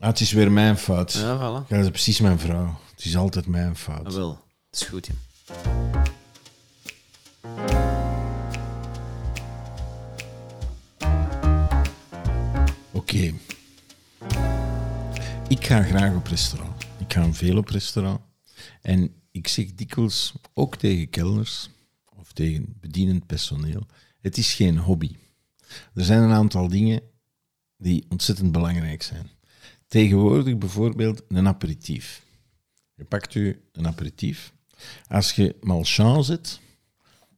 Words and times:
Ah, 0.00 0.08
het 0.08 0.20
is 0.20 0.32
weer 0.32 0.52
mijn 0.52 0.76
fout. 0.76 1.12
Ja, 1.12 1.36
voilà. 1.36 1.68
Ja, 1.68 1.76
dat 1.76 1.84
is 1.84 1.90
precies 1.90 2.20
mijn 2.20 2.38
vrouw. 2.38 2.78
Het 2.90 3.04
is 3.04 3.16
altijd 3.16 3.46
mijn 3.46 3.76
fout. 3.76 4.06
Ah, 4.06 4.12
wel. 4.12 4.44
Het 4.70 4.80
is 4.80 4.86
goed, 4.86 5.06
ja. 5.06 5.14
Oké. 12.92 13.34
Ik 15.48 15.66
ga 15.66 15.82
graag 15.82 16.14
op 16.14 16.26
restaurant. 16.26 16.82
Ik 16.98 17.12
ga 17.12 17.32
veel 17.32 17.56
op 17.56 17.68
restaurant. 17.68 18.20
En 18.82 19.14
ik 19.30 19.48
zeg 19.48 19.74
dikwijls, 19.74 20.34
ook 20.54 20.76
tegen 20.76 21.10
kelners 21.10 21.70
of 22.18 22.32
tegen 22.32 22.76
bedienend 22.80 23.26
personeel, 23.26 23.86
het 24.20 24.36
is 24.36 24.54
geen 24.54 24.78
hobby. 24.78 25.16
Er 25.94 26.04
zijn 26.04 26.22
een 26.22 26.32
aantal 26.32 26.68
dingen 26.68 27.02
die 27.76 28.06
ontzettend 28.08 28.52
belangrijk 28.52 29.02
zijn. 29.02 29.30
Tegenwoordig 29.90 30.58
bijvoorbeeld 30.58 31.22
een 31.28 31.46
aperitief. 31.46 32.22
Je 32.94 33.04
pakt 33.04 33.34
u 33.34 33.60
een 33.72 33.86
aperitief. 33.86 34.52
Als 35.08 35.32
je 35.32 35.56
malchance 35.60 36.22
zet, 36.32 36.60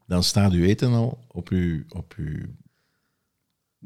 dan 0.07 0.23
staat 0.23 0.53
uw 0.53 0.65
eten 0.65 0.93
al 0.93 1.25
op 1.29 1.49
uw, 1.49 1.83
op 1.89 2.15
uw 2.17 2.47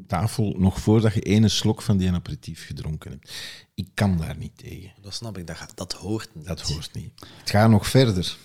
tafel 0.07 0.55
nog 0.57 0.79
voordat 0.79 1.13
je 1.13 1.21
ene 1.21 1.47
slok 1.47 1.81
van 1.81 1.97
die 1.97 2.11
aperitief 2.11 2.65
gedronken 2.65 3.11
hebt. 3.11 3.33
Ik 3.73 3.87
kan 3.93 4.17
daar 4.17 4.37
niet 4.37 4.57
tegen. 4.57 4.91
Dat 5.01 5.13
snap 5.13 5.37
ik, 5.37 5.47
dat, 5.47 5.55
gaat- 5.57 5.77
dat 5.77 5.93
hoort 5.93 6.29
niet. 6.35 6.45
Dat 6.45 6.61
hoort 6.61 6.93
niet. 6.93 7.11
Het 7.39 7.49
gaat 7.49 7.69
nog 7.69 7.87
verder. 7.87 8.37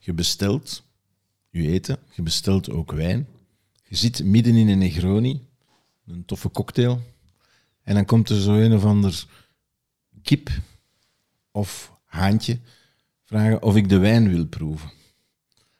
Je 0.00 0.12
bestelt 0.12 0.82
je 1.50 1.68
eten, 1.68 1.98
je 2.14 2.22
bestelt 2.22 2.70
ook 2.70 2.92
wijn. 2.92 3.26
Je 3.88 3.96
zit 3.96 4.24
midden 4.24 4.54
in 4.54 4.68
een 4.68 4.78
Negroni, 4.78 5.46
een 6.06 6.24
toffe 6.24 6.50
cocktail. 6.50 7.02
En 7.82 7.94
dan 7.94 8.04
komt 8.04 8.28
er 8.28 8.40
zo 8.40 8.54
een 8.54 8.74
of 8.74 8.84
ander 8.84 9.26
kip 10.26 10.50
of 11.50 11.92
haantje 12.04 12.58
vragen 13.24 13.62
of 13.62 13.76
ik 13.76 13.88
de 13.88 13.98
wijn 13.98 14.28
wil 14.28 14.46
proeven. 14.46 14.90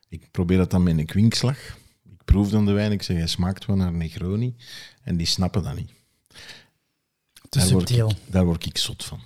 Ik 0.09 0.31
probeer 0.31 0.57
dat 0.57 0.71
dan 0.71 0.83
met 0.83 0.99
een 0.99 1.07
kwinkslag. 1.07 1.59
Ik 2.05 2.25
proef 2.25 2.49
dan 2.51 2.67
de 2.67 2.73
wijn, 2.73 2.93
ik 2.93 3.03
zeg, 3.03 3.17
hij 3.17 3.27
smaakt 3.27 3.67
wel 3.67 3.77
naar 3.77 3.93
Negroni. 3.93 4.55
En 5.03 5.17
die 5.17 5.27
snappen 5.27 5.63
dat 5.63 5.77
niet. 5.77 5.91
Te 7.49 7.59
Daar 7.59 7.71
word, 7.71 7.89
subtiel. 7.89 8.11
ik, 8.11 8.17
daar 8.27 8.45
word 8.45 8.67
ik 8.67 8.79
zot 8.79 9.05
van. 9.05 9.21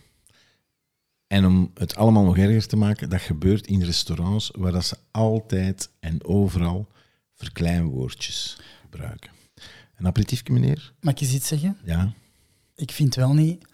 En 1.27 1.47
om 1.47 1.71
het 1.75 1.95
allemaal 1.95 2.25
nog 2.25 2.37
erger 2.37 2.67
te 2.67 2.77
maken, 2.77 3.11
dat 3.11 3.21
gebeurt 3.21 3.67
in 3.67 3.83
restaurants 3.83 4.51
waar 4.57 4.73
dat 4.73 4.85
ze 4.85 4.97
altijd 5.11 5.91
en 6.01 6.25
overal 6.25 6.89
verkleinwoordjes 7.35 8.59
gebruiken. 8.81 9.31
Een 9.97 10.07
aperitiefje, 10.07 10.53
meneer? 10.53 10.93
Mag 11.01 11.13
ik 11.13 11.21
eens 11.21 11.33
iets 11.33 11.49
zeggen? 11.49 11.79
Ja. 11.85 12.13
Ik 12.75 12.91
vind 12.91 13.15
wel 13.15 13.35
niet 13.35 13.69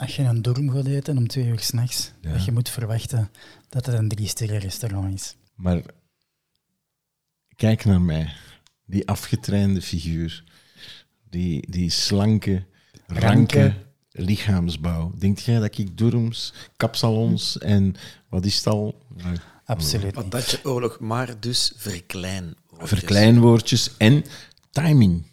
als 0.00 0.16
je 0.16 0.22
een 0.22 0.42
dorm 0.42 0.70
gaat 0.70 0.86
eten 0.86 1.16
om 1.18 1.26
twee 1.28 1.44
uur 1.46 1.58
s'nachts, 1.60 2.12
Ja. 2.20 2.32
dat 2.32 2.44
je 2.44 2.52
moet 2.52 2.68
verwachten 2.68 3.30
dat 3.68 3.86
het 3.86 3.94
een 3.94 4.08
drie-sterren 4.08 4.58
restaurant 4.58 5.14
is. 5.14 5.34
Maar 5.54 5.82
kijk 7.56 7.84
naar 7.84 8.00
mij. 8.00 8.32
Die 8.86 9.08
afgetrainde 9.08 9.82
figuur. 9.82 10.44
Die, 11.30 11.70
die 11.70 11.90
slanke, 11.90 12.64
ranke, 13.06 13.26
Ranke. 13.26 13.74
lichaamsbouw. 14.10 15.12
Denkt 15.18 15.42
jij 15.42 15.58
dat 15.58 15.78
ik 15.78 15.98
dorms, 15.98 16.52
kapsalons 16.76 17.58
en 17.58 17.94
wat 18.28 18.44
is 18.44 18.56
het 18.56 18.66
al? 18.66 19.06
Nou, 19.16 19.36
Absoluut 19.64 20.14
Wat 20.14 20.22
niet. 20.24 20.32
dat 20.32 20.50
je 20.50 20.64
oorlog, 20.64 21.00
maar 21.00 21.40
dus 21.40 21.72
verklein. 21.76 22.54
woordjes. 22.68 22.98
verkleinwoordjes 22.98 23.96
en 23.96 24.24
timing. 24.70 25.26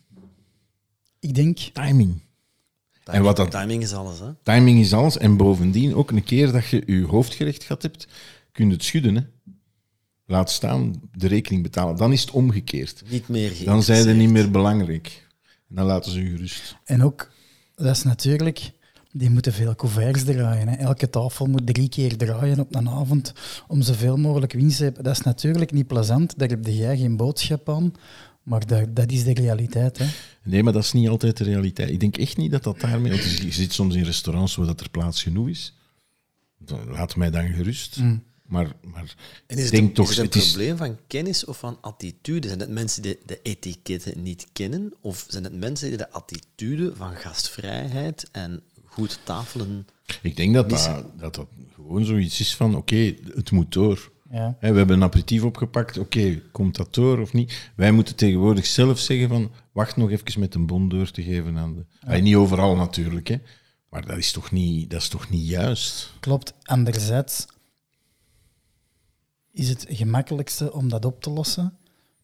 Ik 1.19 1.35
denk, 1.35 1.57
Timing. 1.57 2.21
En 3.07 3.23
wat 3.23 3.35
dat, 3.35 3.51
Timing 3.51 3.83
is 3.83 3.93
alles, 3.93 4.19
hè. 4.19 4.25
timing 4.43 4.79
is 4.79 4.93
alles. 4.93 5.17
En 5.17 5.37
bovendien, 5.37 5.95
ook 5.95 6.11
een 6.11 6.23
keer 6.23 6.51
dat 6.51 6.67
je 6.67 6.83
je 6.85 7.05
hoofdgerecht 7.05 7.63
gehad 7.63 7.81
hebt, 7.81 8.07
kun 8.51 8.67
je 8.67 8.73
het 8.73 8.83
schudden. 8.83 9.15
Hè? 9.15 9.21
Laat 10.25 10.51
staan, 10.51 11.01
de 11.15 11.27
rekening 11.27 11.63
betalen. 11.63 11.95
Dan 11.95 12.11
is 12.11 12.21
het 12.21 12.31
omgekeerd. 12.31 13.03
Niet 13.09 13.27
meer 13.27 13.53
Dan 13.65 13.83
zijn 13.83 14.03
ze 14.03 14.09
niet 14.09 14.29
meer 14.29 14.51
belangrijk. 14.51 15.27
En 15.69 15.75
dan 15.75 15.85
laten 15.85 16.11
ze 16.11 16.23
je 16.23 16.29
gerust. 16.29 16.75
en 16.83 17.03
ook, 17.03 17.31
dat 17.75 17.95
is 17.95 18.03
natuurlijk, 18.03 18.71
die 19.11 19.29
moeten 19.29 19.53
veel 19.53 19.75
couverts 19.75 20.23
draaien. 20.23 20.67
Hè. 20.67 20.75
Elke 20.75 21.09
tafel 21.09 21.45
moet 21.45 21.65
drie 21.67 21.89
keer 21.89 22.17
draaien 22.17 22.59
op 22.59 22.75
een 22.75 22.89
avond 22.89 23.33
om 23.67 23.81
zoveel 23.81 24.17
mogelijk 24.17 24.53
winst 24.53 24.77
te 24.77 24.83
hebben. 24.83 25.03
Dat 25.03 25.13
is 25.13 25.21
natuurlijk 25.21 25.71
niet 25.71 25.87
plezant, 25.87 26.37
daar 26.39 26.49
heb 26.49 26.65
jij 26.65 26.97
geen 26.97 27.17
boodschap 27.17 27.69
aan, 27.69 27.93
maar 28.47 28.65
dat, 28.65 28.95
dat 28.95 29.11
is 29.11 29.23
de 29.23 29.33
realiteit. 29.33 29.97
Hè. 29.97 30.05
Nee, 30.43 30.63
maar 30.63 30.73
dat 30.73 30.83
is 30.83 30.91
niet 30.93 31.07
altijd 31.09 31.37
de 31.37 31.43
realiteit. 31.43 31.89
Ik 31.89 31.99
denk 31.99 32.17
echt 32.17 32.37
niet 32.37 32.51
dat 32.51 32.63
dat 32.63 32.79
daarmee... 32.79 33.11
Want 33.11 33.23
je 33.23 33.51
zit 33.51 33.73
soms 33.73 33.95
in 33.95 34.03
restaurants 34.03 34.55
waar 34.55 34.65
dat 34.65 34.79
er 34.81 34.89
plaats 34.89 35.23
genoeg 35.23 35.47
is. 35.47 35.73
Dan 36.57 36.89
Laat 36.89 37.15
mij 37.15 37.29
dan 37.31 37.47
gerust. 37.53 37.97
Maar, 38.45 38.71
maar 38.81 39.15
En 39.47 39.57
is 39.57 39.63
het, 39.63 39.71
denk 39.71 39.95
toch... 39.95 40.09
is 40.11 40.17
het 40.17 40.25
een 40.25 40.31
het 40.31 40.35
is- 40.47 40.51
probleem 40.51 40.77
van 40.77 40.97
kennis 41.07 41.45
of 41.45 41.57
van 41.59 41.77
attitude? 41.81 42.47
Zijn 42.47 42.59
het 42.59 42.69
mensen 42.69 43.01
die 43.01 43.17
de 43.25 43.39
etiketten 43.43 44.23
niet 44.23 44.47
kennen? 44.53 44.93
Of 45.01 45.25
zijn 45.27 45.43
het 45.43 45.53
mensen 45.57 45.87
die 45.87 45.97
de 45.97 46.11
attitude 46.11 46.93
van 46.95 47.15
gastvrijheid 47.15 48.27
en 48.31 48.61
goed 48.85 49.19
tafelen... 49.23 49.87
Ik 50.21 50.35
denk 50.35 50.53
dat 50.53 50.69
dat, 50.69 51.03
dat, 51.17 51.35
dat 51.35 51.47
gewoon 51.75 52.05
zoiets 52.05 52.39
is 52.39 52.55
van, 52.55 52.75
oké, 52.75 53.15
het 53.35 53.51
moet 53.51 53.71
door. 53.73 54.11
Ja. 54.31 54.57
We 54.59 54.67
hebben 54.67 54.89
een 54.89 55.03
aperitief 55.03 55.43
opgepakt, 55.43 55.97
oké, 55.97 56.41
komt 56.51 56.75
dat 56.75 56.93
door 56.93 57.19
of 57.19 57.33
niet? 57.33 57.71
Wij 57.75 57.91
moeten 57.91 58.15
tegenwoordig 58.15 58.65
zelf 58.65 58.99
zeggen 58.99 59.29
van, 59.29 59.51
wacht 59.71 59.95
nog 59.95 60.11
even 60.11 60.39
met 60.39 60.55
een 60.55 60.65
bon 60.65 60.89
door 60.89 61.11
te 61.11 61.23
geven 61.23 61.57
aan 61.57 61.75
de... 61.75 62.21
Niet 62.21 62.35
overal 62.35 62.75
natuurlijk, 62.75 63.27
hè. 63.27 63.37
Maar 63.89 64.05
dat 64.05 64.17
is 64.17 64.31
toch 64.31 64.51
niet, 64.51 64.89
dat 64.89 65.01
is 65.01 65.07
toch 65.07 65.29
niet 65.29 65.47
juist? 65.47 66.13
Klopt. 66.19 66.53
Anderzijds 66.63 67.45
is 69.51 69.69
het 69.69 69.85
gemakkelijkste 69.89 70.73
om 70.73 70.89
dat 70.89 71.05
op 71.05 71.21
te 71.21 71.29
lossen, 71.29 71.73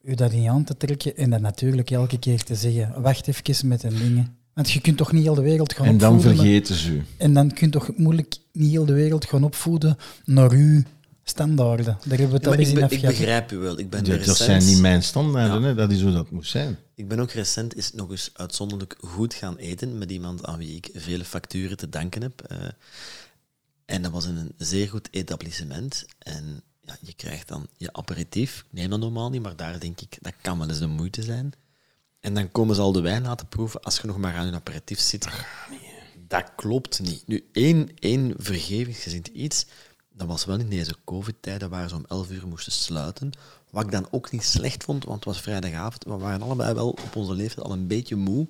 u 0.02 0.16
dat 0.16 0.31
niet 0.31 0.47
aan 0.47 0.64
te 0.64 0.78
trekken 0.78 1.18
en 1.18 1.30
dat 1.30 1.41
natuurlijk 1.41 1.91
elke 1.91 2.20
keer 2.20 2.44
te 2.44 2.56
zeggen, 2.56 3.02
wacht 3.02 3.28
even 3.28 3.68
met 3.68 3.84
een 3.84 3.97
dingen. 3.97 4.38
Want 4.53 4.72
je 4.72 4.81
kunt 4.81 4.97
toch 4.97 5.12
niet 5.12 5.24
heel 5.24 5.35
de 5.35 5.41
wereld 5.41 5.74
gaan 5.74 5.85
En 5.85 5.97
dan 5.97 6.14
opvoeden... 6.16 6.41
vergeten 6.41 6.75
ze 6.75 6.91
u. 6.91 7.03
En 7.18 7.34
dan 7.34 7.52
kun 7.52 7.68
je 7.68 7.74
toch 7.74 7.97
moeilijk 7.97 8.35
niet 8.52 8.72
heel 8.72 8.85
de 8.85 8.94
wereld 8.94 9.25
gaan 9.25 9.44
opvoeden 9.44 9.97
naar 10.25 10.52
uw 10.52 10.84
standaarden. 11.23 11.85
Daar 11.85 12.17
hebben 12.19 12.28
we 12.28 12.34
het 12.34 12.44
Ja, 12.44 12.50
al 12.50 12.56
maar 12.56 12.59
eens 12.66 12.91
ik, 12.91 13.01
in 13.01 13.07
begrijp 13.07 13.51
u 13.51 13.57
wel. 13.57 13.79
Ik 13.79 13.89
ben, 13.89 14.03
Dat, 14.03 14.16
recent, 14.17 14.38
zijn 14.38 14.66
niet 14.66 14.79
mijn 14.79 15.03
standaarden, 15.03 15.63
hè. 15.63 15.75
dat 15.75 15.91
is 15.91 16.01
hoe 16.01 16.11
dat 16.11 16.31
moet 16.31 16.47
zijn. 16.47 16.78
ik 16.95 17.07
ben 17.07 17.19
ook 17.19 17.31
recent 17.31 17.75
is 17.75 17.94
nog 17.94 18.11
eens 18.11 18.29
uitzonderlijk 18.34 18.95
goed 19.00 19.34
gaan 19.34 19.56
eten 19.57 19.97
met 19.97 20.11
iemand 20.11 20.45
aan 20.45 20.57
wie 20.57 20.75
ik 20.75 20.89
vele 20.94 21.25
facturen 21.25 21.78
te 21.78 21.89
danken 21.89 22.22
heb. 22.22 22.41
eh. 22.41 22.57
en 23.85 24.01
dat 24.01 24.11
was 24.11 24.25
in 24.25 24.35
een 24.38 24.53
zeer 24.57 24.89
goed 24.89 25.07
etablissement. 25.11 26.06
En 26.19 26.61
ja, 26.85 26.97
je 27.01 27.13
krijgt 27.13 27.47
dan 27.47 27.67
je 27.78 27.94
aperitief. 27.94 28.57
Ik 28.59 28.66
neem 28.79 28.90
dat 28.90 29.00
normaal 29.00 29.29
niet, 29.29 29.41
maar 29.41 29.55
daar 29.55 29.79
denk 29.79 30.01
ik, 30.01 30.17
dat 30.22 30.34
kan 30.41 30.59
wel 30.59 30.69
eens 30.69 30.79
de 30.79 30.88
moeite 30.88 31.23
zijn. 31.23 31.51
En 32.19 32.34
dan 32.34 32.51
komen 32.51 32.75
ze 32.75 32.81
al 32.81 32.91
de 32.91 33.01
wijn 33.01 33.23
laten 33.23 33.47
proeven 33.47 33.81
als 33.81 33.97
je 34.00 34.07
nog 34.07 34.17
maar 34.17 34.35
aan 34.35 34.45
je 34.45 34.51
aperitief 34.53 35.00
zit. 35.00 35.28
Dat 36.28 36.51
klopt 36.55 37.00
niet. 37.00 37.28
Nu, 37.28 37.50
één, 37.51 37.90
één 38.00 38.34
vergevingsgezind 38.38 39.28
iets, 39.28 39.66
dat 40.13 40.28
was 40.28 40.46
wel 40.46 40.59
in 40.59 40.69
deze 40.69 40.96
covid-tijden 41.06 41.69
waar 41.69 41.90
ze 41.90 41.96
om 41.96 42.06
11 42.07 42.29
uur 42.29 42.47
moesten 42.47 42.72
sluiten. 42.72 43.31
Wat 43.69 43.84
ik 43.84 43.91
dan 43.91 44.07
ook 44.12 44.31
niet 44.31 44.44
slecht 44.44 44.84
vond, 44.84 45.03
want 45.03 45.16
het 45.16 45.25
was 45.25 45.41
vrijdagavond. 45.41 46.03
We 46.03 46.18
waren 46.18 46.41
allebei 46.41 46.74
wel 46.74 46.90
op 46.90 47.16
onze 47.16 47.34
leeftijd 47.34 47.66
al 47.66 47.72
een 47.72 47.88
beetje 47.88 48.16
moe. 48.16 48.47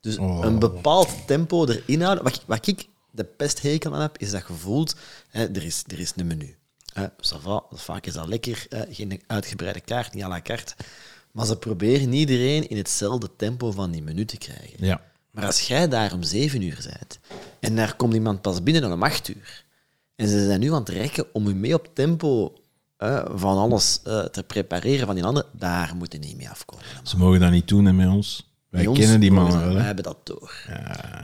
Dus 0.00 0.16
een 0.16 0.58
bepaald 0.58 1.26
tempo 1.26 1.66
erin 1.66 2.02
houden. 2.02 2.24
Wat 2.24 2.34
ik, 2.34 2.42
wat 2.46 2.66
ik 2.66 2.88
de 3.10 3.24
pesthekel 3.24 3.94
aan 3.94 4.00
heb, 4.00 4.18
is 4.18 4.30
dat 4.30 4.94
hè, 5.28 5.46
er, 5.46 5.62
is, 5.62 5.84
er 5.86 5.98
is 5.98 6.12
een 6.16 6.26
menu. 6.26 6.56
Hè, 6.92 7.06
ça 7.06 7.40
va, 7.40 7.62
vaak 7.70 8.06
is 8.06 8.12
dat 8.12 8.26
lekker, 8.26 8.66
hè, 8.68 8.84
geen 8.90 9.22
uitgebreide 9.26 9.80
kaart, 9.80 10.14
niet 10.14 10.24
à 10.24 10.28
la 10.28 10.42
carte. 10.42 10.74
Maar 11.30 11.46
ze 11.46 11.56
proberen 11.56 12.12
iedereen 12.12 12.68
in 12.68 12.76
hetzelfde 12.76 13.30
tempo 13.36 13.70
van 13.70 13.90
die 13.90 14.02
menu 14.02 14.24
te 14.24 14.38
krijgen. 14.38 14.86
Ja. 14.86 15.02
Maar 15.30 15.46
als 15.46 15.60
jij 15.60 15.88
daar 15.88 16.12
om 16.12 16.22
zeven 16.22 16.62
uur 16.62 16.78
bent 16.84 17.18
en 17.60 17.76
daar 17.76 17.96
komt 17.96 18.14
iemand 18.14 18.40
pas 18.40 18.62
binnen 18.62 18.92
om 18.92 19.02
acht 19.02 19.28
uur 19.28 19.64
en 20.22 20.28
ze 20.28 20.44
zijn 20.44 20.60
nu 20.60 20.72
aan 20.72 20.78
het 20.80 20.88
rekken 20.88 21.24
om 21.32 21.46
u 21.46 21.54
mee 21.54 21.74
op 21.74 21.88
tempo 21.94 22.52
van 23.34 23.58
alles 23.58 24.00
eh, 24.04 24.20
te 24.24 24.42
prepareren 24.42 25.06
van 25.06 25.14
die 25.14 25.24
anderen, 25.24 25.48
daar 25.58 25.92
moeten 25.98 26.20
niet 26.20 26.36
mee 26.36 26.48
afkomen. 26.48 26.84
Ze 27.02 27.16
mogen 27.16 27.40
dat 27.40 27.50
niet 27.50 27.68
doen 27.68 27.84
hè, 27.84 27.92
met 27.92 28.08
ons. 28.08 28.50
Wij 28.68 28.86
ons 28.86 28.98
kennen 28.98 29.20
die 29.20 29.32
mannen 29.32 29.60
wel. 29.60 29.68
Wij 29.68 29.78
hè. 29.78 29.86
hebben 29.86 30.04
dat 30.04 30.16
door. 30.22 30.52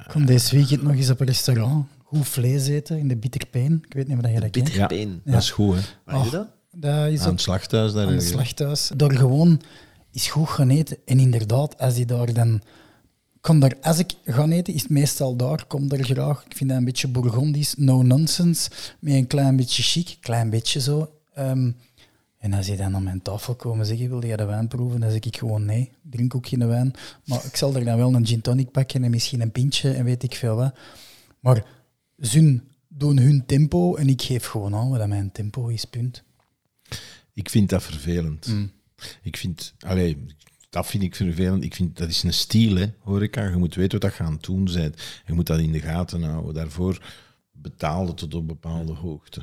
Ik 0.07 0.13
kom 0.13 0.27
deze 0.27 0.57
weekend 0.57 0.83
nog 0.83 0.95
eens 0.95 1.11
op 1.11 1.21
een 1.21 1.27
restaurant. 1.27 1.87
Goed 2.05 2.29
vlees 2.29 2.67
eten 2.67 2.99
in 2.99 3.09
de 3.09 3.17
Bitterpeen. 3.17 3.83
Ik 3.87 3.95
weet 3.95 4.09
niet 4.09 4.19
of 4.19 4.27
je 4.27 4.33
dat 4.33 4.41
kent. 4.41 4.53
Bitter 4.53 4.77
Ja, 4.77 4.87
been. 4.87 5.21
dat 5.25 5.43
is 5.43 5.51
goed, 5.51 5.75
hè. 5.75 5.81
Waar 6.05 6.25
is 6.25 6.31
dat? 6.31 6.47
Dat 6.71 7.09
is 7.09 7.21
Aan 7.21 7.31
het 7.31 7.41
slachthuis 7.41 7.93
daar. 7.93 8.07
aan 8.07 8.13
het 8.13 8.23
slachthuis. 8.23 8.91
Door 8.97 9.13
gewoon 9.13 9.61
is 10.13 10.27
goed 10.27 10.49
gaan 10.49 10.71
eten. 10.71 10.97
En 11.05 11.19
inderdaad, 11.19 11.79
als 11.79 11.95
die 11.95 12.07
daar 12.07 12.33
dan... 12.33 12.63
Kom 13.41 13.61
daar, 13.61 13.77
als 13.81 13.99
ik 13.99 14.13
ga 14.25 14.49
eten, 14.49 14.75
is 14.75 14.83
het 14.83 14.91
meestal 14.91 15.37
daar. 15.37 15.67
Kom 15.67 15.89
daar 15.89 16.05
graag. 16.05 16.45
Ik 16.45 16.57
vind 16.57 16.71
dat 16.71 16.79
een 16.79 16.85
beetje 16.85 17.09
Bourgondisch. 17.09 17.75
No 17.77 18.03
nonsense. 18.03 18.71
Met 18.99 19.15
een 19.15 19.27
klein 19.27 19.57
beetje 19.57 19.83
chic. 19.83 20.17
Klein 20.21 20.51
beetje 20.51 20.81
zo. 20.81 21.13
Ehm, 21.35 21.71
en 22.39 22.53
als 22.53 22.67
je 22.67 22.77
dan 22.77 22.95
aan 22.95 23.03
mijn 23.03 23.23
tafel 23.23 23.55
komen 23.55 23.87
zeggen, 23.87 24.09
wil 24.09 24.25
je 24.25 24.37
de 24.37 24.45
wijn 24.45 24.69
proeven? 24.69 25.01
Dan 25.01 25.11
zeg 25.11 25.21
ik 25.21 25.37
gewoon 25.37 25.65
nee. 25.65 25.91
Drink 26.03 26.35
ook 26.35 26.47
geen 26.47 26.67
wijn. 26.67 26.93
Maar 27.25 27.45
ik 27.45 27.57
zal 27.57 27.75
er 27.75 27.85
dan 27.85 27.97
wel 27.97 28.15
een 28.15 28.27
gin 28.27 28.41
tonic 28.41 28.71
pakken 28.71 29.05
en 29.05 29.11
misschien 29.11 29.41
een 29.41 29.53
pintje 29.53 29.93
en 29.93 30.05
weet 30.05 30.23
ik 30.23 30.35
veel 30.35 30.57
wat. 30.57 30.75
Maar 31.41 31.65
Ze 32.21 32.61
doen 32.89 33.19
hun 33.19 33.47
tempo 33.47 33.95
en 33.95 34.09
ik 34.09 34.23
geef 34.23 34.47
gewoon 34.47 34.75
aan 34.75 34.91
wat 34.91 35.07
mijn 35.07 35.33
tempo 35.33 35.67
is, 35.69 35.85
punt. 35.85 36.23
Ik 37.33 37.51
vind 37.51 37.69
dat 37.69 37.83
vervelend. 37.83 38.47
Mm. 38.47 38.71
Ik 39.23 39.37
vind, 39.37 39.75
allee, 39.79 40.27
dat 40.71 40.87
vind 40.87 41.03
ik 41.03 41.15
vervelend. 41.15 41.65
Ik 41.65 41.75
vind 41.75 41.97
dat 41.97 42.09
is 42.09 42.23
een 42.23 42.33
stiel, 42.33 42.77
hè, 42.77 42.87
horeca. 42.99 43.45
Je 43.49 43.57
moet 43.57 43.75
weten 43.75 44.01
wat 44.01 44.17
je 44.17 44.23
aan 44.23 44.33
het 44.33 44.43
doen 44.43 44.65
bent. 44.65 45.03
Je 45.27 45.33
moet 45.33 45.47
dat 45.47 45.59
in 45.59 45.73
de 45.73 45.81
gaten 45.81 46.23
houden. 46.23 46.55
Daarvoor 46.55 47.03
betaalde 47.53 48.15
tot 48.15 48.35
op 48.35 48.47
bepaalde 48.47 48.93
hoogte. 48.93 49.43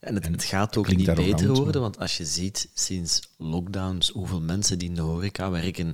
En 0.00 0.14
het, 0.14 0.24
En 0.24 0.32
het 0.32 0.44
gaat 0.44 0.76
ook 0.76 0.94
niet 0.96 1.14
beter 1.14 1.54
worden, 1.54 1.80
want 1.80 1.98
als 1.98 2.16
je 2.16 2.24
ziet 2.24 2.70
sinds 2.74 3.20
lockdowns 3.36 4.08
hoeveel 4.08 4.40
mensen 4.40 4.78
die 4.78 4.88
in 4.88 4.94
de 4.94 5.00
horeca 5.00 5.50
werken 5.50 5.92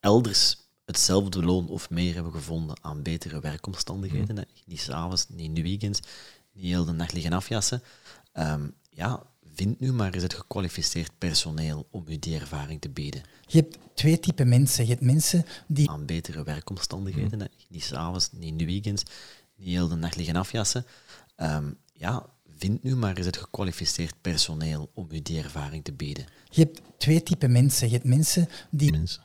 elders 0.00 0.56
hetzelfde 0.84 1.42
loon 1.44 1.68
of 1.68 1.90
meer 1.90 2.14
hebben 2.14 2.32
gevonden 2.32 2.76
aan 2.80 3.02
betere 3.02 3.40
werkomstandigheden. 3.40 4.36
hè. 4.36 4.42
Niet 4.64 4.80
s'avonds, 4.80 5.28
niet 5.28 5.40
in 5.46 5.54
de 5.54 5.62
weekends, 5.62 6.00
niet 6.52 6.64
heel 6.64 6.84
de 6.84 6.92
nacht 6.92 7.12
liggen 7.12 7.32
afjassen. 7.32 7.82
Ehm, 8.32 8.68
ja, 8.90 9.22
vind 9.58 9.80
nu 9.80 9.92
maar 9.92 10.14
eens 10.14 10.22
het 10.22 10.34
gekwalificeerd 10.34 11.10
personeel 11.18 11.86
om 11.90 12.04
u 12.08 12.18
die 12.18 12.38
ervaring 12.40 12.80
te 12.80 12.88
bieden. 12.88 13.22
Je 13.46 13.58
hebt 13.58 13.78
twee 13.94 14.20
typen 14.20 14.48
mensen. 14.48 14.84
Je 14.84 14.90
hebt 14.90 15.02
mensen 15.02 15.44
die 15.66 15.90
Aan 15.90 16.06
betere 16.06 16.42
werkomstandigheden. 16.44 17.40
hè. 17.40 17.46
Niet 17.68 17.84
s'avonds, 17.84 18.32
niet 18.32 18.42
in 18.48 18.56
de 18.56 18.64
weekends, 18.64 19.02
niet 19.56 19.68
heel 19.68 19.88
de 19.88 19.94
nacht 19.94 20.16
liggen 20.16 20.36
afjassen. 20.36 20.86
Ehm, 21.36 21.70
ja, 21.92 22.26
vind 22.58 22.82
nu 22.82 22.96
maar 22.96 23.16
eens 23.16 23.26
het 23.26 23.36
gekwalificeerd 23.36 24.14
personeel 24.20 24.90
om 24.94 25.08
u 25.10 25.22
die 25.22 25.42
ervaring 25.42 25.84
te 25.84 25.92
bieden. 25.92 26.26
Je 26.50 26.60
hebt 26.62 26.80
twee 26.98 27.22
typen 27.22 27.52
mensen. 27.52 27.86
Je 27.88 27.92
hebt 27.94 28.06
mensen 28.06 28.48
die 28.70 28.90
Mensen. 28.90 29.22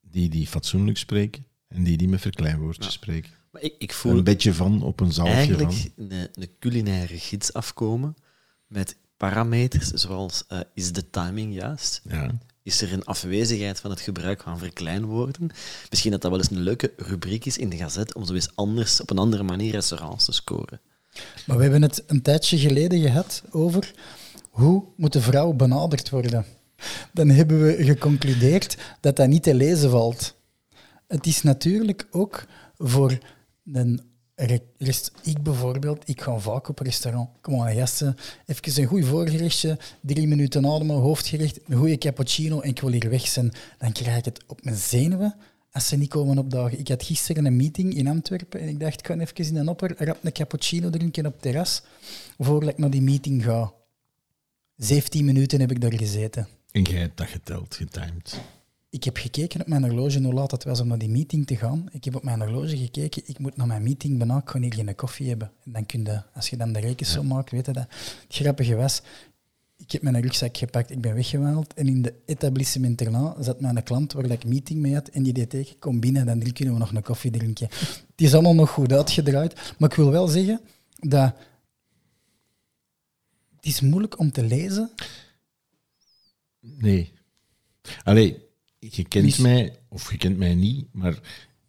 Die 0.00 0.28
die 0.28 0.46
fatsoenlijk 0.46 0.98
spreken 0.98 1.46
en 1.68 1.84
die 1.84 1.96
die 1.96 2.08
met 2.08 2.20
verkleinwoordjes 2.20 2.92
spreken. 2.92 3.30
Maar 3.50 3.62
ik, 3.62 3.74
ik 3.78 3.92
voel 3.92 4.16
Een 4.16 4.24
beetje 4.24 4.54
van 4.54 4.82
op 4.82 5.00
een 5.00 5.12
zalfje 5.12 5.34
eigenlijk 5.34 5.72
van. 5.72 5.92
een, 5.96 6.28
een 6.32 6.48
culinaire 6.58 7.18
gids 7.18 7.52
afkomen 7.52 8.16
met 8.66 8.96
parameters 9.16 9.88
zoals 9.88 10.44
eh, 10.48 10.60
is 10.74 10.92
de 10.92 11.10
timing 11.10 11.54
juist? 11.54 12.00
Ja. 12.08 12.30
Is 12.62 12.80
er 12.80 12.92
een 12.92 13.04
afwezigheid 13.04 13.80
van 13.80 13.90
het 13.90 14.00
gebruik 14.00 14.42
van 14.42 14.58
verkleinwoorden? 14.58 15.50
Misschien 15.90 16.10
dat 16.10 16.22
dat 16.22 16.30
wel 16.30 16.40
eens 16.40 16.50
een 16.50 16.60
leuke 16.60 16.92
rubriek 16.96 17.44
is 17.44 17.58
in 17.58 17.68
de 17.68 17.76
gazet 17.76 18.14
om 18.14 18.24
zo 18.24 18.34
eens 18.34 18.54
anders, 18.54 19.00
op 19.00 19.10
een 19.10 19.18
andere 19.18 19.42
manier 19.42 19.72
restaurants 19.72 20.24
te 20.24 20.32
scoren. 20.32 20.80
Maar 21.46 21.56
we 21.56 21.62
hebben 21.62 21.82
het 21.82 22.04
een 22.06 22.22
tijdje 22.22 22.58
geleden 22.58 23.00
gehad 23.00 23.42
over 23.50 23.94
hoe 24.50 24.84
moet 24.96 25.12
de 25.12 25.20
vrouw 25.20 25.52
benaderd 25.52 26.10
worden. 26.10 26.44
Dan 27.12 27.28
hebben 27.28 27.62
we 27.62 27.84
geconcludeerd 27.84 28.76
dat 29.00 29.16
dat 29.16 29.28
niet 29.28 29.42
te 29.42 29.54
lezen 29.54 29.90
valt. 29.90 30.34
Het 31.06 31.26
is 31.26 31.42
natuurlijk 31.42 32.06
ook 32.10 32.44
voor 32.76 33.18
een 33.72 34.00
ik 35.22 35.42
bijvoorbeeld, 35.42 36.08
ik 36.08 36.20
ga 36.20 36.38
vaak 36.38 36.68
op 36.68 36.78
restaurant. 36.78 37.28
Kom 37.40 37.60
aan, 37.60 37.74
gasten, 37.74 38.16
even 38.46 38.82
een 38.82 38.88
goed 38.88 39.04
voorgerechtje, 39.04 39.78
drie 40.00 40.26
minuten 40.26 40.66
ademen, 40.66 40.96
hoofdgerecht, 40.96 41.60
een 41.68 41.76
goede 41.76 41.98
cappuccino 41.98 42.60
en 42.60 42.68
ik 42.68 42.80
wil 42.80 42.90
hier 42.90 43.10
weg 43.10 43.26
zijn. 43.26 43.52
Dan 43.78 43.92
krijg 43.92 44.18
ik 44.18 44.24
het 44.24 44.44
op 44.46 44.64
mijn 44.64 44.76
zenuwen 44.76 45.34
als 45.72 45.88
ze 45.88 45.96
niet 45.96 46.08
komen 46.08 46.38
opdagen. 46.38 46.78
Ik 46.78 46.88
had 46.88 47.02
gisteren 47.02 47.44
een 47.44 47.56
meeting 47.56 47.94
in 47.94 48.08
Antwerpen 48.08 48.60
en 48.60 48.68
ik 48.68 48.80
dacht, 48.80 49.00
ik 49.00 49.06
ga 49.06 49.18
even 49.18 49.44
in 49.44 49.56
een 49.56 49.68
opper 49.68 50.04
rap 50.04 50.18
een 50.24 50.32
cappuccino 50.32 50.90
drinken 50.90 51.26
op 51.26 51.32
het 51.32 51.42
terras 51.42 51.82
voordat 52.38 52.68
ik 52.68 52.78
naar 52.78 52.90
die 52.90 53.02
meeting 53.02 53.44
ga. 53.44 53.72
17 54.76 55.24
minuten 55.24 55.60
heb 55.60 55.70
ik 55.70 55.80
daar 55.80 55.94
gezeten. 55.94 56.48
En 56.70 56.82
jij 56.82 57.00
hebt 57.00 57.16
dat 57.16 57.28
geteld, 57.28 57.74
getimed. 57.74 58.40
Ik 58.90 59.04
heb 59.04 59.16
gekeken 59.16 59.60
op 59.60 59.66
mijn 59.66 59.84
horloge 59.84 60.22
hoe 60.22 60.32
laat 60.32 60.50
het 60.50 60.64
was 60.64 60.80
om 60.80 60.88
naar 60.88 60.98
die 60.98 61.08
meeting 61.08 61.46
te 61.46 61.56
gaan. 61.56 61.86
Ik 61.90 62.04
heb 62.04 62.14
op 62.14 62.22
mijn 62.22 62.40
horloge 62.40 62.76
gekeken, 62.76 63.22
ik 63.24 63.38
moet 63.38 63.56
naar 63.56 63.66
mijn 63.66 63.82
meeting 63.82 64.18
bijna, 64.18 64.42
ik 64.44 64.62
hier 64.62 64.74
geen 64.74 64.94
koffie 64.94 65.28
hebben. 65.28 65.52
En 65.64 65.72
dan 65.72 65.86
kun 65.86 66.04
je, 66.04 66.22
als 66.34 66.48
je 66.48 66.56
dan 66.56 66.72
de 66.72 66.80
rekensom 66.80 67.26
maakt, 67.26 67.50
weet 67.50 67.66
je 67.66 67.72
dat. 67.72 67.86
Het 67.88 68.24
grappige 68.28 68.74
was, 68.74 69.02
ik 69.76 69.92
heb 69.92 70.02
mijn 70.02 70.20
rugzak 70.20 70.56
gepakt, 70.56 70.90
ik 70.90 71.00
ben 71.00 71.14
weggewandeld 71.14 71.74
en 71.74 71.86
in 71.86 72.02
de 72.02 72.14
etablissement 72.26 72.98
daarna 72.98 73.42
zat 73.42 73.60
mijn 73.60 73.82
klant 73.82 74.12
waar 74.12 74.30
ik 74.30 74.44
meeting 74.44 74.80
mee 74.80 74.94
had 74.94 75.08
en 75.08 75.22
die 75.22 75.32
deed 75.32 75.50
tegen, 75.50 75.78
kom 75.78 76.00
binnen, 76.00 76.26
dan 76.26 76.52
kunnen 76.52 76.74
we 76.74 76.80
nog 76.80 76.92
een 76.92 77.02
koffie 77.02 77.30
drinken. 77.30 77.68
Het 77.70 78.20
is 78.20 78.32
allemaal 78.32 78.54
nog 78.54 78.70
goed 78.70 78.92
uitgedraaid, 78.92 79.74
maar 79.78 79.90
ik 79.90 79.96
wil 79.96 80.10
wel 80.10 80.28
zeggen 80.28 80.60
dat 80.98 81.34
het 83.56 83.66
is 83.66 83.80
moeilijk 83.80 84.18
om 84.18 84.30
te 84.30 84.42
lezen. 84.42 84.90
Nee. 86.60 87.12
Allee, 88.02 88.45
je 88.94 89.04
kent 89.08 89.38
mij, 89.38 89.76
of 89.88 90.10
je 90.10 90.16
kent 90.18 90.38
mij 90.38 90.54
niet, 90.54 90.86
maar 90.92 91.18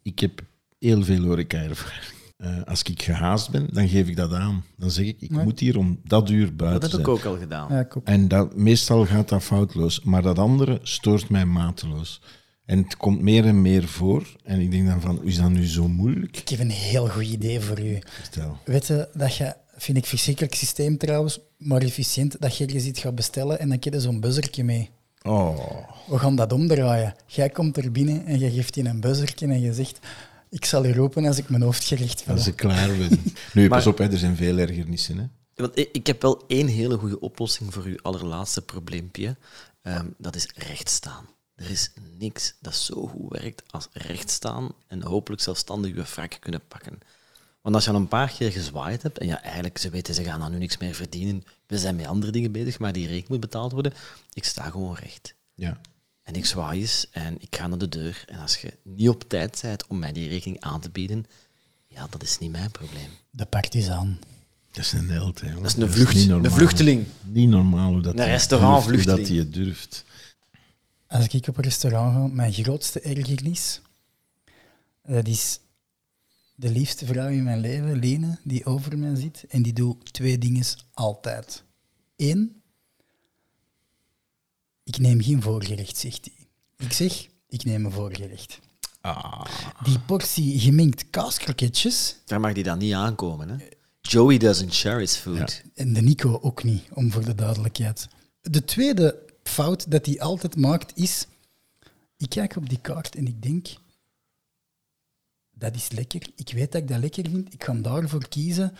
ik 0.02 0.20
heb 0.20 0.42
heel 0.80 1.04
veel 1.04 1.24
horeca-ervaring. 1.24 2.16
Eh, 2.38 2.64
als 2.64 2.82
ik 2.84 3.02
gehaast 3.02 3.50
ben, 3.50 3.68
dan 3.74 3.88
geef 3.90 4.08
ik 4.08 4.16
dat 4.16 4.34
aan. 4.34 4.64
Dan 4.78 4.92
zeg 4.92 5.06
ik, 5.06 5.22
ik 5.22 5.30
Nee. 5.32 5.44
moet 5.44 5.60
hier 5.60 5.78
om 5.78 6.00
dat 6.04 6.30
uur 6.30 6.46
Dat 6.46 6.56
buiten 6.58 6.82
heb 6.82 6.90
zijn. 6.90 7.02
ik 7.02 7.08
ook 7.08 7.24
al 7.24 7.38
gedaan. 7.38 7.74
Ja, 7.74 7.80
ik 7.80 7.98
ook. 7.98 8.06
En 8.08 8.28
dat, 8.28 8.56
meestal 8.56 9.06
gaat 9.06 9.30
dat 9.30 9.44
foutloos. 9.44 10.02
Maar 10.02 10.22
dat 10.22 10.40
andere 10.40 10.80
stoort 10.84 11.30
mij 11.30 11.46
mateloos. 11.46 12.22
En 12.66 12.78
het 12.78 12.98
komt 12.98 13.22
meer 13.22 13.46
en 13.46 13.62
meer 13.62 13.88
voor. 13.88 14.36
En 14.44 14.60
ik 14.60 14.72
denk 14.72 14.88
dan 14.88 15.02
van, 15.02 15.24
is 15.24 15.38
dat 15.38 15.50
nu 15.50 15.66
zo 15.68 15.88
moeilijk? 15.88 16.38
Ik 16.38 16.50
heb 16.50 16.60
een 16.60 16.70
heel 16.70 17.08
goed 17.08 17.26
idee 17.26 17.60
voor 17.60 17.80
u. 17.80 18.00
Vertel. 18.06 18.58
Weet 18.66 18.88
je, 18.88 19.10
dat 19.14 19.36
je, 19.36 19.54
vind 19.78 19.98
ik 19.98 20.06
verschrikkelijk 20.06 20.56
systeem 20.56 20.98
trouwens, 20.98 21.40
maar 21.58 21.82
efficiënt, 21.82 22.36
dat 22.42 22.58
je 22.58 22.66
ergens 22.66 22.86
iets 22.86 23.00
gaat 23.00 23.16
bestellen 23.16 23.60
en 23.60 23.70
dan 23.70 23.80
krijg 23.80 23.96
je 23.96 24.02
zo'n 24.02 24.20
buzzertje 24.20 24.64
mee. 24.64 24.90
Oh, 25.28 25.90
We 26.08 26.20
gaan 26.20 26.36
dat 26.36 26.52
omdraaien. 26.54 27.16
Jij 27.26 27.50
komt 27.50 27.78
er 27.78 27.92
binnen 27.92 28.26
en 28.26 28.40
je 28.40 28.52
geeft 28.52 28.76
in 28.78 28.86
een 28.86 29.00
buzzertje 29.00 29.48
en 29.48 29.60
je 29.62 29.74
zegt, 29.74 30.00
ik 30.50 30.66
zal 30.66 30.86
u 30.86 30.94
roepen 30.94 31.26
als 31.26 31.38
ik 31.38 31.50
mijn 31.50 31.62
hoofdgerecht 31.62 32.26
wil. 32.26 32.36
als 32.36 32.48
ik 32.48 32.56
klaar 32.56 32.88
ben. 32.88 33.10
Nu, 33.54 33.68
Maar- 33.68 33.78
pas 33.78 33.88
op, 33.88 33.98
hè, 33.98 34.12
er 34.12 34.18
zijn 34.18 34.36
veel 34.36 34.58
ergernissen. 34.58 35.18
Hè. 35.18 35.26
Want 35.56 35.78
ik, 35.78 35.90
ik 35.92 36.08
heb 36.08 36.22
wel 36.22 36.44
één 36.48 36.68
hele 36.68 36.98
goede 36.98 37.20
oplossing 37.20 37.74
voor 37.74 37.84
uw 37.84 37.98
allerlaatste 38.02 38.62
probleempje. 38.62 39.36
Ehm, 39.82 40.06
dat 40.18 40.36
is 40.36 40.48
rechtstaan. 40.56 41.26
Er 41.56 41.70
is 41.70 41.92
niks 42.18 42.56
dat 42.62 42.76
zo 42.76 43.08
goed 43.08 43.32
werkt 43.40 43.64
als 43.72 43.88
rechtstaan 43.92 44.72
en 44.88 45.04
hopelijk 45.04 45.42
zelfstandig 45.42 45.96
uw 45.96 46.04
frak 46.04 46.38
kunnen 46.40 46.62
pakken. 46.68 47.00
Want 47.62 47.76
als 47.76 47.84
je 47.86 47.92
al 47.92 47.96
een 47.98 48.08
paar 48.08 48.32
keer 48.38 48.52
gezwaaid 48.52 49.02
hebt, 49.04 49.18
en 49.18 49.28
ja, 49.28 49.42
eigenlijk, 49.44 49.78
ze 49.78 49.90
weten, 49.90 50.14
ze 50.14 50.24
gaan 50.24 50.42
aan 50.42 50.52
nu 50.52 50.58
niks 50.58 50.78
meer 50.78 50.94
verdienen, 50.96 51.44
we 51.68 51.78
zijn 51.78 51.96
met 51.96 52.06
andere 52.06 52.32
dingen 52.32 52.52
bezig, 52.52 52.80
maar 52.80 52.94
die 52.94 53.04
rekening 53.06 53.30
moet 53.30 53.40
betaald 53.40 53.72
worden, 53.72 53.94
ik 54.34 54.44
sta 54.44 54.70
gewoon 54.70 54.96
recht. 54.96 55.36
Ja. 55.54 55.80
En 56.24 56.34
ik 56.36 56.46
zwaai 56.46 56.82
eens 56.82 57.08
en 57.12 57.36
ik 57.42 57.56
ga 57.56 57.68
naar 57.68 57.78
de 57.78 57.90
deur. 57.90 58.24
En 58.28 58.40
als 58.40 58.58
je 58.58 58.74
niet 58.84 59.10
op 59.10 59.24
tijd 59.30 59.60
bent 59.62 59.88
om 59.88 60.00
mij 60.00 60.12
die 60.12 60.28
rekening 60.30 60.60
aan 60.62 60.82
te 60.82 60.90
bieden, 60.90 61.26
ja, 61.88 62.08
dat 62.10 62.24
is 62.24 62.38
niet 62.38 62.52
mijn 62.52 62.72
probleem. 62.72 63.10
De 63.30 63.46
partizaan. 63.46 64.20
Dat 64.72 64.86
is 64.86 64.92
een 64.92 65.10
held. 65.10 65.42
Hè, 65.42 65.54
Dat 65.54 65.66
is 65.66 65.74
een, 65.76 65.92
vlucht, 65.92 66.16
niet 66.16 66.30
een 66.30 66.52
vluchteling. 66.52 67.06
Niet 67.24 67.50
normaal 67.50 67.92
hoe 67.92 68.02
dat 68.02 68.20
Een 68.20 68.26
restaurantvluchteling. 68.26 69.28
durft, 69.28 69.28
hoe 69.30 69.38
dat 69.38 69.54
hij 69.54 69.62
het 69.62 69.66
durft. 69.66 70.06
Als 71.08 71.28
ik 71.28 71.48
op 71.48 71.58
een 71.58 71.64
restaurant 71.64 72.14
ga, 72.14 72.36
mijn 72.36 72.54
grootste 72.54 73.00
ergernis, 73.00 73.82
dat 75.06 75.28
is 75.28 75.60
de 76.60 76.70
liefste 76.72 77.06
vrouw 77.06 77.28
in 77.30 77.44
mijn 77.44 77.60
leven, 77.60 78.00
Lene, 78.00 78.38
die 78.44 78.66
over 78.66 78.98
mij 78.98 79.16
zit 79.16 79.46
en 79.50 79.62
die 79.62 79.74
doet 79.74 80.14
twee 80.14 80.38
dingen 80.38 80.66
altijd. 80.94 81.64
Eén, 82.16 82.62
ik 84.84 84.98
neem 84.98 85.22
geen 85.22 85.42
voorgerecht, 85.42 85.98
zegt 85.98 86.26
hij. 86.26 86.46
Ik 86.88 86.94
zeg, 86.94 87.28
ik 87.48 87.64
neem 87.64 87.86
een 87.86 87.92
voorgerecht. 87.92 88.60
Ah, 89.02 89.46
Die 89.84 90.00
portie 90.00 90.60
gemengd 90.60 91.10
kaaskroketjes, 91.10 92.16
Daar 92.26 92.40
mag 92.40 92.54
die 92.54 92.64
dan 92.64 92.78
niet 92.78 92.94
aankomen. 92.94 93.50
Hè? 93.50 93.66
Joey 94.02 94.38
doesn't 94.38 94.74
share 94.74 95.00
his 95.00 95.16
food. 95.16 95.64
en 95.74 95.94
de 95.94 96.02
Nico 96.02 96.40
ook 96.42 96.64
niet, 96.64 96.84
om 96.94 97.12
voor 97.12 97.26
de 97.26 97.36
duidelijkheid. 97.36 98.08
De 98.42 98.66
tweede 98.66 99.20
fout 99.44 99.92
dat 99.92 100.06
hij 100.06 100.20
altijd 100.22 100.56
maakt 100.56 100.92
is, 100.96 101.26
ik 102.18 102.30
kijk 102.30 102.56
op 102.56 102.70
die 102.70 102.80
kaart 102.82 103.16
en 103.16 103.28
ik 103.28 103.42
denk, 103.42 103.68
dat 105.60 105.76
is 105.76 105.92
lekker. 105.92 106.22
Ik 106.36 106.52
weet 106.54 106.72
dat 106.72 106.82
ik 106.82 106.88
dat 106.88 107.00
lekker 107.00 107.24
vind. 107.32 107.54
Ik 107.54 107.64
ga 107.64 107.74
daarvoor 107.74 108.28
kiezen. 108.28 108.76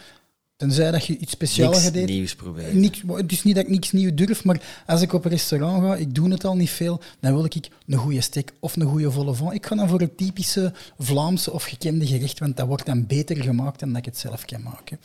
Tenzij 0.56 0.92
dat 0.92 1.06
je 1.06 1.18
iets 1.18 1.32
speciaals 1.32 1.72
Niks 1.76 1.86
gaat 1.86 1.96
eten. 1.96 2.16
nieuws 2.16 2.36
proberen. 2.36 2.80
Niks, 2.80 3.02
het 3.08 3.32
is 3.32 3.44
niet 3.44 3.56
dat 3.56 3.64
ik 3.64 3.70
niks 3.70 3.92
nieuw 3.92 4.14
durf, 4.14 4.44
maar 4.44 4.84
als 4.86 5.02
ik 5.02 5.14
op 5.14 5.26
een 5.26 5.32
restaurant 5.32 5.84
ga, 5.84 5.96
ik 5.96 6.16
doe 6.16 6.32
het 6.32 6.46
al 6.46 6.56
niet 6.56 6.70
veel, 6.70 7.02
dan 7.20 7.34
wil 7.34 7.46
ik 7.46 7.56
een 7.88 7.98
goede 7.98 8.22
steak 8.22 8.54
of 8.60 8.76
een 8.76 8.88
goede 8.90 9.12
volle 9.12 9.34
van. 9.34 9.54
Ik 9.54 9.66
ga 9.66 9.76
dan 9.76 9.90
voor 9.90 10.00
het 10.00 10.18
typische 10.18 10.74
Vlaamse 10.98 11.52
of 11.52 11.64
gekende 11.64 12.08
gerecht, 12.08 12.40
want 12.40 12.58
dat 12.58 12.68
wordt 12.68 12.86
dan 12.86 13.06
beter 13.06 13.36
gemaakt 13.44 13.80
dan 13.80 13.90
dat 13.90 13.98
ik 13.98 14.06
het 14.06 14.18
zelf 14.18 14.46
kan 14.46 14.62
maken. 14.62 15.00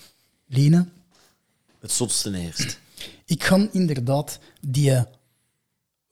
Line, 0.47 0.87
Het 1.81 1.93
zotste 1.93 2.39
eerst. 2.39 2.81
ik 3.25 3.45
ga 3.45 3.69
inderdaad 3.73 4.39
die 4.61 4.93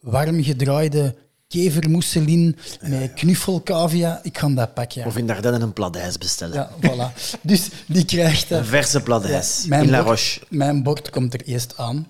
warm 0.01 0.43
gedraaide 0.43 1.15
kevermousseline 1.51 2.55
met 2.81 3.13
knuffelcavia, 3.15 4.21
ik 4.23 4.39
ga 4.39 4.49
dat 4.49 4.75
pakken. 4.75 5.05
Of 5.07 5.17
in 5.17 5.27
Dardenne 5.27 5.59
een 5.59 5.73
pladijs 5.73 6.19
bestellen. 6.19 6.55
Ja, 6.55 6.71
voilà. 6.81 7.39
Dus 7.43 7.69
die 7.87 8.05
krijgt 8.05 8.51
Een 8.51 8.57
dat. 8.57 8.67
verse 8.67 9.03
pladijs. 9.03 9.63
Ja, 9.63 9.69
mijn 9.69 9.85
in 9.85 9.91
La 9.91 9.97
bord- 10.03 10.09
Roche. 10.09 10.41
Mijn 10.49 10.83
bord 10.83 11.11
komt 11.11 11.35
er 11.35 11.43
eerst 11.43 11.77
aan. 11.79 12.07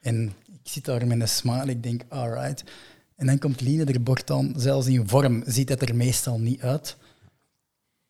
En 0.00 0.32
ik 0.46 0.70
zit 0.70 0.84
daar 0.84 1.06
met 1.06 1.20
een 1.20 1.28
smile. 1.28 1.66
Ik 1.70 1.82
denk, 1.82 2.02
alright. 2.08 2.64
En 3.16 3.26
dan 3.26 3.38
komt 3.38 3.60
Line 3.60 3.84
er 3.84 4.02
bord 4.02 4.30
aan. 4.30 4.54
Zelfs 4.56 4.86
in 4.86 5.08
vorm 5.08 5.42
ziet 5.46 5.68
het 5.68 5.82
er 5.88 5.94
meestal 5.96 6.38
niet 6.38 6.60
uit. 6.60 6.96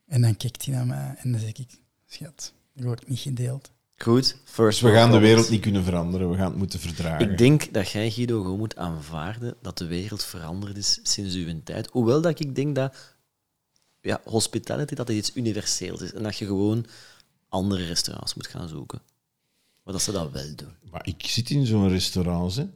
En 0.06 0.20
dan 0.22 0.36
kijkt 0.36 0.64
hij 0.64 0.74
naar 0.74 0.86
mij 0.86 1.14
en 1.18 1.30
dan 1.32 1.40
zeg 1.40 1.48
ik, 1.52 1.68
Schat, 2.06 2.52
er 2.76 2.84
wordt 2.84 3.08
niet 3.08 3.18
gedeeld. 3.18 3.70
Goed, 4.04 4.36
first 4.44 4.80
Dus 4.80 4.90
we 4.90 4.96
gaan 4.96 5.10
de 5.10 5.18
wereld 5.18 5.50
niet 5.50 5.60
kunnen 5.60 5.84
veranderen, 5.84 6.30
we 6.30 6.36
gaan 6.36 6.50
het 6.50 6.56
moeten 6.56 6.80
verdragen. 6.80 7.30
Ik 7.30 7.38
denk 7.38 7.72
dat 7.72 7.90
jij, 7.90 8.10
Guido, 8.10 8.42
gewoon 8.42 8.58
moet 8.58 8.76
aanvaarden 8.76 9.56
dat 9.62 9.78
de 9.78 9.86
wereld 9.86 10.24
veranderd 10.24 10.76
is 10.76 10.98
sinds 11.02 11.34
uw 11.34 11.62
tijd. 11.62 11.88
Hoewel 11.90 12.20
dat 12.20 12.40
ik 12.40 12.54
denk 12.54 12.74
dat 12.74 12.94
ja, 14.00 14.20
hospitality 14.24 14.94
dat 14.94 15.08
iets 15.08 15.30
universeels 15.34 16.00
is. 16.00 16.12
En 16.12 16.22
dat 16.22 16.36
je 16.36 16.46
gewoon 16.46 16.86
andere 17.48 17.86
restaurants 17.86 18.34
moet 18.34 18.46
gaan 18.46 18.68
zoeken. 18.68 19.02
Maar 19.82 19.92
dat 19.92 20.02
ze 20.02 20.12
dat 20.12 20.30
wel 20.32 20.54
doen. 20.56 20.72
Maar 20.90 21.06
ik 21.06 21.26
zit 21.26 21.50
in 21.50 21.66
zo'n 21.66 21.88
restaurant. 21.88 22.56
Hè. 22.56 22.66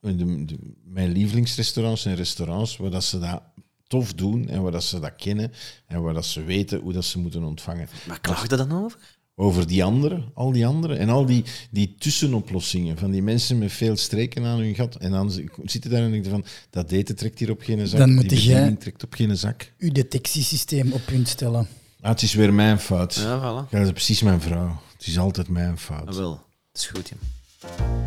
In 0.00 0.16
de, 0.16 0.44
de- 0.44 0.72
mijn 0.84 1.12
lievelingsrestaurants 1.12 2.02
zijn 2.02 2.16
restaurants 2.16 2.76
waar 2.76 2.90
dat 2.90 3.04
ze 3.04 3.18
dat 3.18 3.42
tof 3.86 4.14
doen 4.14 4.48
en 4.48 4.62
waar 4.62 4.72
dat 4.72 4.84
ze 4.84 5.00
dat 5.00 5.16
kennen 5.16 5.52
en 5.86 6.02
waar 6.02 6.14
dat 6.14 6.26
ze 6.26 6.42
weten 6.42 6.80
hoe 6.80 6.92
dat 6.92 7.04
ze 7.04 7.18
moeten 7.18 7.42
ontvangen. 7.42 7.88
Maar 8.06 8.20
klaag 8.20 8.42
je 8.48 8.56
dan 8.56 8.72
over? 8.72 8.98
Over 9.36 9.66
die 9.66 9.84
anderen, 9.84 10.30
al 10.34 10.52
die 10.52 10.66
anderen 10.66 10.98
en 10.98 11.08
al 11.08 11.26
die, 11.26 11.44
die 11.70 11.94
tussenoplossingen 11.98 12.98
van 12.98 13.10
die 13.10 13.22
mensen 13.22 13.58
met 13.58 13.72
veel 13.72 13.96
streken 13.96 14.44
aan 14.44 14.58
hun 14.58 14.74
gat. 14.74 14.96
En 14.96 15.10
dan 15.10 15.32
zitten 15.64 15.90
daar 15.90 16.02
en 16.02 16.10
denk 16.10 16.24
je 16.24 16.30
van, 16.30 16.44
dat 16.70 16.90
eten 16.90 17.16
trekt 17.16 17.38
hier 17.38 17.50
op 17.50 17.60
geen 17.62 17.86
zak, 17.86 17.98
Dan 17.98 18.08
die 18.08 18.16
moet 18.16 18.30
jij- 18.30 18.52
bediening 18.54 18.80
trekt 18.80 19.02
op 19.04 19.14
geen 19.14 19.36
zak. 19.36 19.72
Uw 19.78 19.92
detectiesysteem 19.92 20.92
op 20.92 21.00
punt 21.04 21.28
stellen. 21.28 21.68
Ah, 22.00 22.10
het 22.10 22.22
is 22.22 22.34
weer 22.34 22.54
mijn 22.54 22.78
fout. 22.78 23.14
Ja, 23.14 23.38
voilà. 23.38 23.70
Ja, 23.70 23.78
dat 23.78 23.86
is 23.86 23.92
precies 23.92 24.22
mijn 24.22 24.40
vrouw. 24.40 24.80
Het 24.98 25.06
is 25.06 25.18
altijd 25.18 25.48
mijn 25.48 25.78
fout. 25.78 26.08
Ah, 26.08 26.14
wel, 26.14 26.30
dat 26.72 26.82
is 26.82 26.86
goed, 26.86 27.08
ja. 27.08 28.03